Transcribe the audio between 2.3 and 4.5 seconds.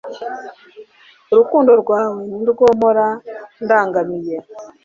ni rwo mpora ndangamiye